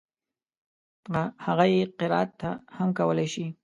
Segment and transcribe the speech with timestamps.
[1.45, 2.39] هغه يې قرائت
[2.77, 3.45] هم کولای شي.